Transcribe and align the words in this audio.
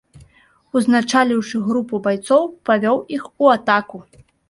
Узначаліўшы 0.79 1.63
групу 1.69 2.01
байцоў, 2.09 2.51
павёў 2.71 2.97
іх 3.19 3.33
у 3.45 3.57
атаку. 3.57 4.07